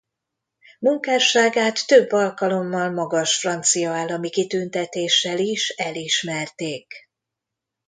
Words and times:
Munkásságát 0.79 1.87
több 1.87 2.11
alkalommal 2.11 2.91
magas 2.91 3.39
francia 3.39 3.91
állami 3.91 4.29
kitüntetéssel 4.29 5.37
is 5.39 5.69
elismerték. 5.69 6.93